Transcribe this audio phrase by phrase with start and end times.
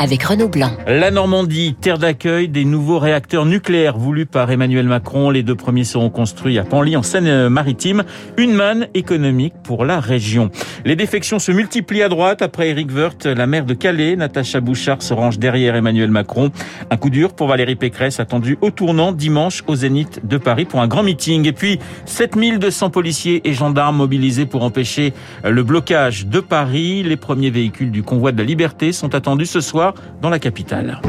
[0.00, 0.70] avec Renaud Blanc.
[0.86, 5.28] La Normandie, terre d'accueil des nouveaux réacteurs nucléaires voulus par Emmanuel Macron.
[5.28, 8.04] Les deux premiers seront construits à Panly, en Seine-Maritime.
[8.38, 10.50] Une manne économique pour la région.
[10.86, 13.26] Les défections se multiplient à droite après Eric Woerth.
[13.26, 16.50] La maire de Calais, Natacha Bouchard, se range derrière Emmanuel Macron.
[16.90, 20.80] Un coup dur pour Valérie Pécresse, attendu au tournant dimanche au Zénith de Paris pour
[20.80, 21.46] un grand meeting.
[21.46, 25.12] Et puis, 7200 policiers et gendarmes mobilisés pour empêcher
[25.44, 27.02] le blocage de Paris.
[27.02, 29.89] Les premiers véhicules du convoi de la liberté sont attendus ce soir
[30.20, 31.00] dans la capitale.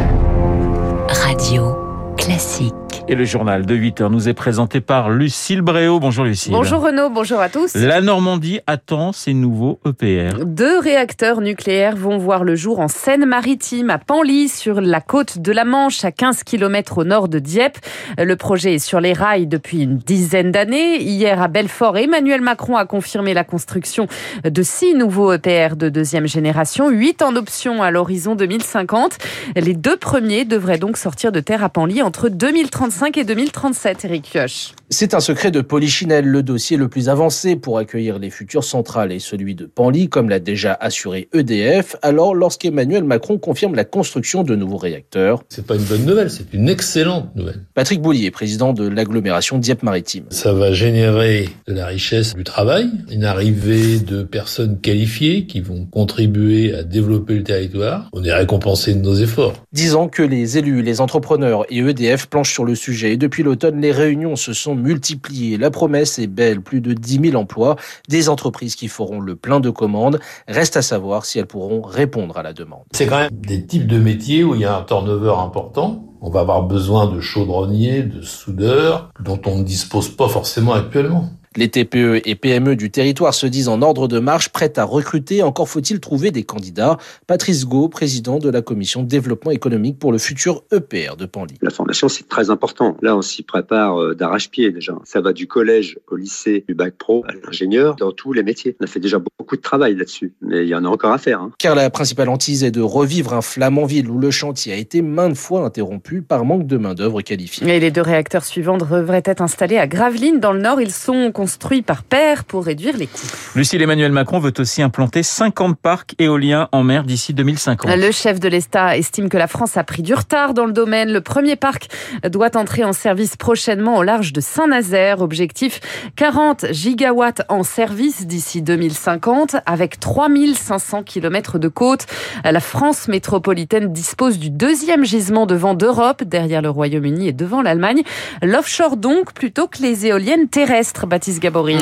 [1.10, 1.76] Radio
[2.18, 2.81] classique.
[3.08, 6.00] Et le journal de 8 heures nous est présenté par Lucille Bréau.
[6.00, 6.52] Bonjour Lucille.
[6.52, 7.74] Bonjour Renaud, bonjour à tous.
[7.74, 10.46] La Normandie attend ses nouveaux EPR.
[10.46, 15.52] Deux réacteurs nucléaires vont voir le jour en Seine-Maritime, à Panly, sur la côte de
[15.52, 17.80] la Manche, à 15 km au nord de Dieppe.
[18.20, 21.02] Le projet est sur les rails depuis une dizaine d'années.
[21.02, 24.08] Hier à Belfort, Emmanuel Macron a confirmé la construction
[24.44, 29.18] de six nouveaux EPR de deuxième génération, huit en option à l'horizon 2050.
[29.56, 34.30] Les deux premiers devraient donc sortir de terre à Panly entre 2035 et 2037, Eric
[34.32, 34.74] Kioch.
[34.90, 36.26] C'est un secret de Polichinelle.
[36.26, 40.28] Le dossier le plus avancé pour accueillir les futures centrales est celui de Panly, comme
[40.28, 41.96] l'a déjà assuré EDF.
[42.02, 45.44] Alors, lorsqu'Emmanuel Macron confirme la construction de nouveaux réacteurs.
[45.48, 47.64] C'est pas une bonne nouvelle, c'est une excellente nouvelle.
[47.74, 50.26] Patrick Boulier, président de l'agglomération Dieppe-Maritime.
[50.30, 55.86] Ça va générer de la richesse du travail, une arrivée de personnes qualifiées qui vont
[55.86, 58.10] contribuer à développer le territoire.
[58.12, 59.54] On est récompensé de nos efforts.
[59.72, 63.14] Disant que les élus, les entrepreneurs et EDF planchent sur le sujet.
[63.14, 65.58] Et depuis l'automne, les réunions se sont multipliées.
[65.58, 67.76] La promesse est belle, plus de 10 000 emplois,
[68.10, 70.20] des entreprises qui feront le plein de commandes.
[70.48, 72.84] Reste à savoir si elles pourront répondre à la demande.
[72.94, 76.06] C'est quand même des types de métiers où il y a un turnover important.
[76.22, 81.30] On va avoir besoin de chaudronniers, de soudeurs, dont on ne dispose pas forcément actuellement.
[81.58, 85.44] Les TPE et PME du territoire se disent en ordre de marche, prêtes à recruter.
[85.44, 86.96] Encore faut-il trouver des candidats.
[87.28, 91.56] Patrice Gau, président de la commission développement économique pour le futur EPR de Panly.
[91.62, 92.96] La formation, c'est très important.
[93.02, 94.94] Là, on s'y prépare euh, d'arrache-pied déjà.
[95.04, 98.78] Ça va du collège au lycée, du bac pro à l'ingénieur, dans tous les métiers.
[98.80, 101.18] On a fait déjà beaucoup de travail là-dessus, mais il y en a encore à
[101.18, 101.42] faire.
[101.42, 101.52] Hein.
[101.58, 105.36] Car la principale hantise est de revivre un Flamanville où le chantier a été maintes
[105.36, 107.68] fois interrompu par manque de main-d'œuvre qualifiée.
[107.68, 110.80] Et les deux réacteurs suivants devraient être installés à Gravelines, dans le Nord.
[110.80, 113.26] Ils sont construit par paire pour réduire les coûts.
[113.56, 117.90] Lucille Emmanuel Macron veut aussi implanter 50 parcs éoliens en mer d'ici 2050.
[117.98, 121.12] Le chef de l'État estime que la France a pris du retard dans le domaine.
[121.12, 121.88] Le premier parc
[122.30, 125.22] doit entrer en service prochainement au large de Saint-Nazaire.
[125.22, 125.80] Objectif
[126.16, 132.06] 40 gigawatts en service d'ici 2050 avec 3500 km de côte.
[132.44, 137.64] La France métropolitaine dispose du deuxième gisement de vent d'Europe derrière le Royaume-Uni et devant
[137.64, 138.04] l'Allemagne.
[138.44, 141.08] L'offshore donc plutôt que les éoliennes terrestres.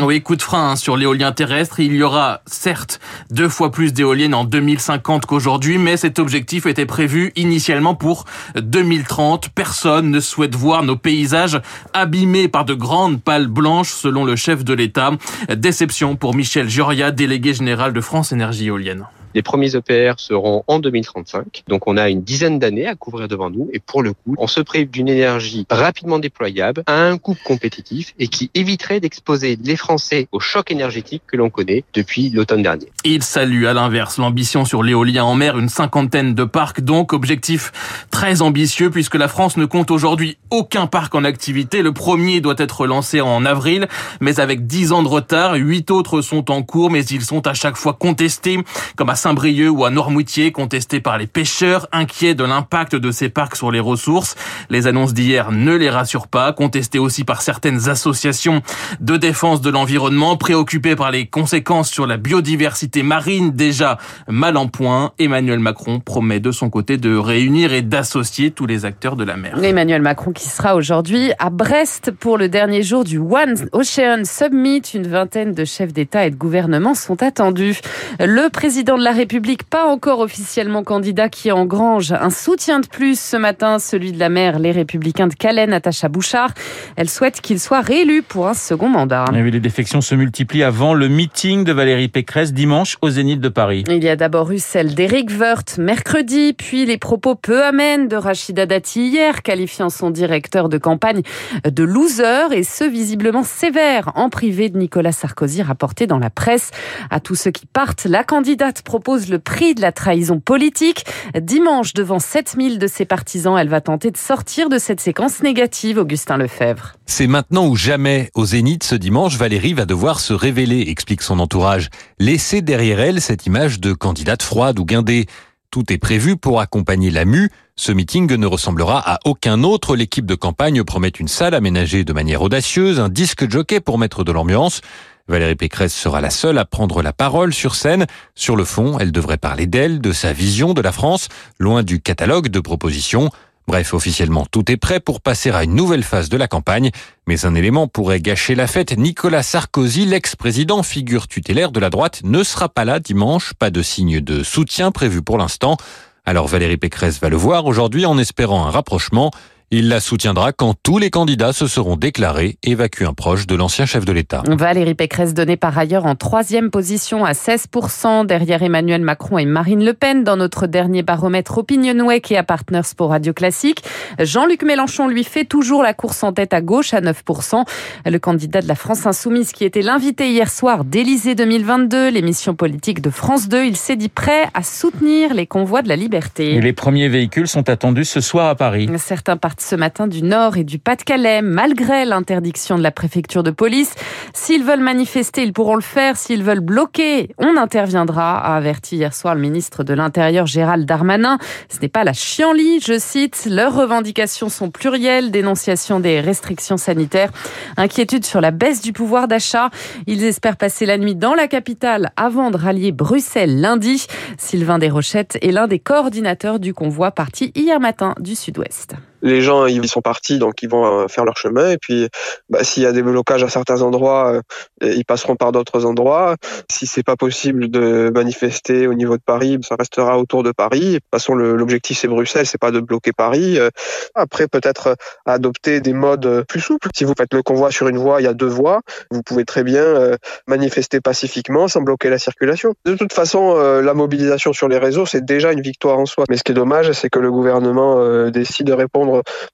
[0.03, 1.79] Oui, coup de frein hein, sur l'éolien terrestre.
[1.79, 2.99] Il y aura certes
[3.31, 9.49] deux fois plus d'éoliennes en 2050 qu'aujourd'hui, mais cet objectif était prévu initialement pour 2030.
[9.49, 11.61] Personne ne souhaite voir nos paysages
[11.93, 15.11] abîmés par de grandes pales blanches, selon le chef de l'État.
[15.55, 19.05] Déception pour Michel Joria, délégué général de France Énergie Éolienne.
[19.39, 21.63] Les premiers EPR seront en 2035.
[21.69, 23.69] Donc on a une dizaine d'années à couvrir devant nous.
[23.71, 28.13] Et pour le coup, on se prive d'une énergie rapidement déployable à un coût compétitif
[28.19, 32.87] et qui éviterait d'exposer les Français au choc énergétique que l'on connaît depuis l'automne dernier.
[33.05, 36.81] Il salue à l'inverse l'ambition sur l'éolien en mer, une cinquantaine de parcs.
[36.81, 37.71] Donc objectif
[38.11, 41.81] très ambitieux puisque la France ne compte aujourd'hui aucun parc en activité.
[41.81, 43.87] Le premier doit être lancé en avril,
[44.19, 45.53] mais avec 10 ans de retard.
[45.53, 48.59] Huit autres sont en cours, mais ils sont à chaque fois contestés,
[48.97, 53.29] comme à Saint-Brieuc ou à Noirmoutier, contestés par les pêcheurs, inquiets de l'impact de ces
[53.29, 54.35] parcs sur les ressources.
[54.71, 58.63] Les annonces d'hier ne les rassurent pas, contestées aussi par certaines associations
[58.99, 64.67] de défense de l'environnement, préoccupées par les conséquences sur la biodiversité marine déjà mal en
[64.67, 65.11] point.
[65.19, 69.37] Emmanuel Macron promet de son côté de réunir et d'associer tous les acteurs de la
[69.37, 69.63] mer.
[69.63, 74.81] Emmanuel Macron qui sera aujourd'hui à Brest pour le dernier jour du One Ocean Summit.
[74.95, 77.79] Une vingtaine de chefs d'État et de gouvernement sont attendus.
[78.19, 83.19] Le président de la République, pas encore officiellement candidat, qui engrange un soutien de plus
[83.19, 86.53] ce matin, celui de la maire Les Républicains de Calais, Natacha Bouchard.
[86.95, 89.25] Elle souhaite qu'il soit réélu pour un second mandat.
[89.33, 93.41] Et oui, les défections se multiplient avant le meeting de Valérie Pécresse dimanche au Zénith
[93.41, 93.83] de Paris.
[93.89, 98.15] Il y a d'abord eu celle d'Éric Woerth mercredi, puis les propos peu amènes de
[98.15, 101.21] Rachida Dati hier, qualifiant son directeur de campagne
[101.65, 106.71] de loser et ce visiblement sévère en privé de Nicolas Sarkozy rapporté dans la presse.
[107.09, 111.05] À tous ceux qui partent, la candidate propose propose le prix de la trahison politique.
[111.39, 115.99] Dimanche, devant 7000 de ses partisans, elle va tenter de sortir de cette séquence négative,
[115.99, 116.95] Augustin Lefebvre.
[117.05, 118.29] C'est maintenant ou jamais.
[118.33, 121.87] Au Zénith ce dimanche, Valérie va devoir se révéler, explique son entourage.
[122.19, 125.27] Laisser derrière elle cette image de candidate froide ou guindée.
[125.71, 127.51] Tout est prévu pour accompagner la mue.
[127.77, 129.95] Ce meeting ne ressemblera à aucun autre.
[129.95, 134.25] L'équipe de campagne promet une salle aménagée de manière audacieuse, un disque jockey pour mettre
[134.25, 134.81] de l'ambiance.
[135.29, 138.07] Valérie Pécresse sera la seule à prendre la parole sur scène.
[138.33, 141.27] Sur le fond, elle devrait parler d'elle, de sa vision de la France,
[141.59, 143.29] loin du catalogue de propositions.
[143.67, 146.89] Bref, officiellement, tout est prêt pour passer à une nouvelle phase de la campagne.
[147.27, 148.97] Mais un élément pourrait gâcher la fête.
[148.97, 153.53] Nicolas Sarkozy, l'ex-président, figure tutélaire de la droite, ne sera pas là dimanche.
[153.53, 155.77] Pas de signe de soutien prévu pour l'instant.
[156.25, 159.29] Alors Valérie Pécresse va le voir aujourd'hui en espérant un rapprochement.
[159.71, 163.85] Il la soutiendra quand tous les candidats se seront déclarés, évacue un proche de l'ancien
[163.85, 164.41] chef de l'État.
[164.47, 169.85] Valérie Pécresse donnée par ailleurs en troisième position à 16% derrière Emmanuel Macron et Marine
[169.85, 173.83] Le Pen dans notre dernier baromètre Opinionway et à Partners pour Radio Classique.
[174.17, 177.63] Jean-Luc Mélenchon lui fait toujours la course en tête à gauche à 9%.
[178.07, 183.03] Le candidat de la France Insoumise qui était l'invité hier soir d'Élysée 2022, l'émission politique
[183.03, 186.55] de France 2, il s'est dit prêt à soutenir les convois de la liberté.
[186.55, 188.89] Et les premiers véhicules sont attendus ce soir à Paris.
[188.97, 193.93] Certains ce matin du Nord et du Pas-de-Calais, malgré l'interdiction de la préfecture de police.
[194.33, 196.17] S'ils veulent manifester, ils pourront le faire.
[196.17, 201.37] S'ils veulent bloquer, on interviendra, a averti hier soir le ministre de l'Intérieur Gérald Darmanin.
[201.69, 203.47] Ce n'est pas la chienlit, je cite.
[203.49, 207.31] Leurs revendications sont plurielles, dénonciation des restrictions sanitaires,
[207.77, 209.69] inquiétude sur la baisse du pouvoir d'achat.
[210.07, 214.05] Ils espèrent passer la nuit dans la capitale avant de rallier Bruxelles lundi.
[214.37, 219.65] Sylvain Desrochettes est l'un des coordinateurs du convoi parti hier matin du Sud-Ouest les gens
[219.65, 221.71] ils sont partis donc ils vont euh, faire leur chemin.
[221.71, 222.07] Et puis
[222.49, 224.41] bah, s'il y a des blocages à certains endroits euh,
[224.81, 226.35] ils passeront par d'autres endroits.
[226.69, 230.93] Si c'est pas possible de manifester au niveau de Paris ça restera autour de Paris.
[230.93, 233.59] De toute façon l'objectif c'est Bruxelles c'est pas de bloquer Paris.
[233.59, 233.69] Euh,
[234.15, 234.95] après peut-être
[235.25, 236.89] adopter des modes plus souples.
[236.95, 238.81] Si vous faites le convoi sur une voie il y a deux voies.
[239.11, 240.17] Vous pouvez très bien
[240.47, 242.73] manifester pacifiquement sans bloquer la circulation.
[242.85, 246.25] De toute façon la mobilisation sur les réseaux c'est déjà une victoire en soi.
[246.29, 249.08] Mais ce qui est dommage c'est que le gouvernement décide de répondre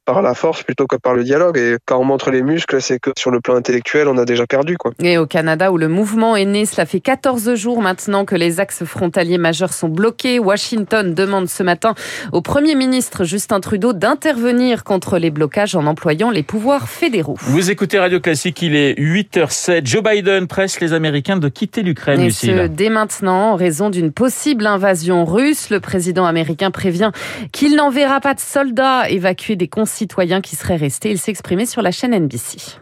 [0.05, 1.57] par la force plutôt que par le dialogue.
[1.57, 4.45] Et quand on montre les muscles, c'est que sur le plan intellectuel, on a déjà
[4.45, 4.77] perdu.
[4.77, 4.91] Quoi.
[4.99, 8.59] Et au Canada, où le mouvement est né, cela fait 14 jours maintenant que les
[8.59, 10.39] axes frontaliers majeurs sont bloqués.
[10.39, 11.93] Washington demande ce matin
[12.31, 17.37] au Premier ministre Justin Trudeau d'intervenir contre les blocages en employant les pouvoirs fédéraux.
[17.41, 19.85] Vous écoutez Radio Classique, il est 8h07.
[19.85, 24.11] Joe Biden presse les Américains de quitter l'Ukraine, Et ce, dès maintenant, en raison d'une
[24.11, 25.69] possible invasion russe.
[25.69, 27.11] Le président américain prévient
[27.51, 31.11] qu'il n'enverra pas de soldats évacués des concitoyens qui seraient restés.
[31.11, 32.79] Il s'exprimait sur la chaîne NBC.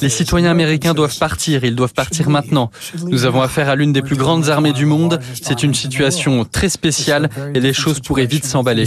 [0.00, 2.70] Les citoyens américains doivent partir, ils doivent partir maintenant.
[3.06, 5.20] Nous avons affaire à l'une des plus grandes armées du monde.
[5.40, 8.84] C'est une situation très spéciale et les choses pourraient vite s'emballer.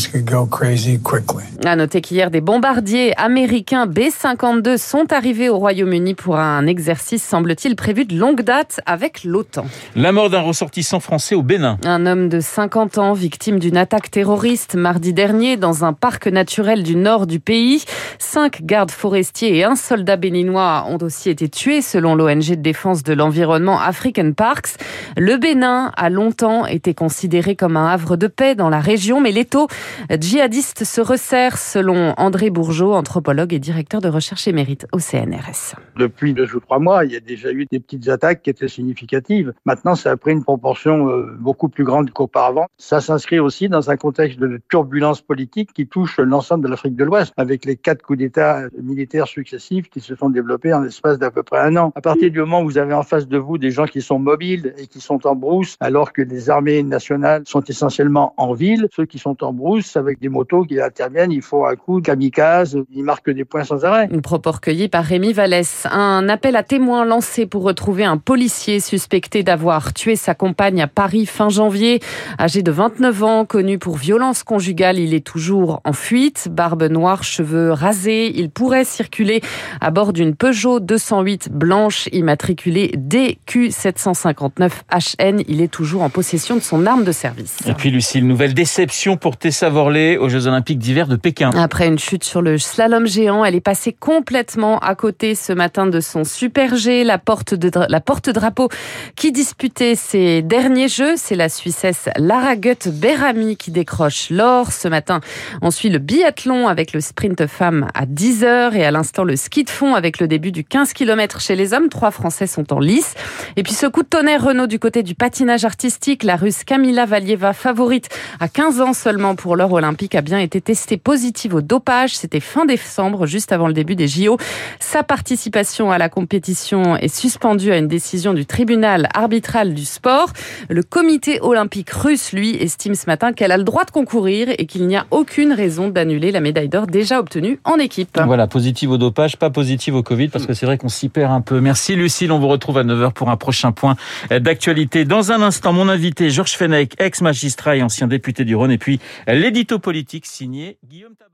[1.63, 7.75] À noter qu'hier, des bombardiers américains B-52 sont arrivés au Royaume-Uni pour un exercice, semble-t-il,
[7.75, 9.65] prévu de longue date avec l'OTAN.
[9.95, 11.77] La mort d'un ressortissant français au Bénin.
[11.85, 16.83] Un homme de 50 ans, victime d'une attaque terroriste mardi dernier dans un parc naturel
[16.83, 17.83] du nord du pays.
[18.19, 23.03] Cinq gardes forestiers et un soldat béninois ont aussi été tués selon l'ONG de défense
[23.03, 24.77] de l'environnement African Parks.
[25.17, 29.31] Le Bénin a longtemps été considéré comme un havre de paix dans la région, mais
[29.31, 29.67] l'étau
[30.09, 35.75] djihadiste se resserre selon André Bourgeot, anthropologue et directeur de recherche émérite au CNRS.
[35.97, 38.69] Depuis deux ou trois mois, il y a déjà eu des petites attaques qui étaient
[38.69, 39.53] significatives.
[39.65, 42.67] Maintenant, ça a pris une proportion euh, beaucoup plus grande qu'auparavant.
[42.77, 47.03] Ça s'inscrit aussi dans un contexte de turbulence politique qui touche l'ensemble de l'Afrique de
[47.03, 51.43] l'Ouest, avec les quatre coups d'État militaires qui se sont développés en l'espace d'à peu
[51.43, 51.91] près un an.
[51.95, 54.19] À partir du moment où vous avez en face de vous des gens qui sont
[54.19, 58.87] mobiles et qui sont en brousse, alors que les armées nationales sont essentiellement en ville,
[58.95, 62.05] ceux qui sont en brousse avec des motos qui interviennent, il faut un coup de
[62.05, 64.07] kamikaze, ils marquent des points sans arrêt.
[64.11, 65.87] Une propos recueilli par Rémi Vallès.
[65.91, 70.87] Un appel à témoins lancé pour retrouver un policier suspecté d'avoir tué sa compagne à
[70.87, 71.99] Paris fin janvier.
[72.39, 76.49] Âgé de 29 ans, connu pour violence conjugale, il est toujours en fuite.
[76.51, 79.30] Barbe noire, cheveux rasés, il pourrait circuler
[79.79, 85.45] à bord d'une Peugeot 208 blanche immatriculée DQ759HN.
[85.47, 87.57] Il est toujours en possession de son arme de service.
[87.65, 91.51] Et puis Lucille, nouvelle déception pour Tessa Worley aux Jeux Olympiques d'hiver de Pékin.
[91.51, 95.87] Après une chute sur le slalom géant, elle est passée complètement à côté ce matin
[95.87, 98.69] de son super G, la porte de la porte-drapeau
[99.15, 101.13] qui disputait ses derniers Jeux.
[101.15, 105.21] C'est la Suissesse Lara Gutt-Berami qui décroche l'or ce matin.
[105.61, 109.63] On suit le biathlon avec le sprint femme à 10h et à l'instant le ski
[109.63, 111.89] de fond avec le début du 15 km chez les hommes.
[111.89, 113.15] Trois Français sont en lice.
[113.55, 116.23] Et puis ce coup de tonnerre Renault du côté du patinage artistique.
[116.23, 118.09] La russe Kamila Valieva, favorite
[118.39, 122.15] à 15 ans seulement pour l'or olympique, a bien été testée positive au dopage.
[122.15, 124.37] C'était fin décembre, juste avant le début des JO.
[124.79, 130.29] Sa participation à la compétition est suspendue à une décision du tribunal arbitral du sport.
[130.69, 134.65] Le comité olympique russe, lui, estime ce matin qu'elle a le droit de concourir et
[134.65, 138.19] qu'il n'y a aucune raison d'annuler la médaille d'or déjà obtenue en équipe.
[138.25, 141.33] Voilà, positive au dopage, pas positive au Covid, parce que c'est vrai qu'on s'y perd
[141.33, 141.59] un peu.
[141.59, 143.97] Merci Lucille, on vous retrouve à 9h pour un prochain point
[144.29, 145.03] d'actualité.
[145.03, 148.99] Dans un instant, mon invité, Georges Fenech, ex-magistrat et ancien député du Rhône, et puis
[149.27, 151.31] l'édito politique signé Guillaume Tabar.